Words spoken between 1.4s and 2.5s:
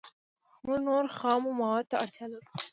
موادو ته اړتیا لرو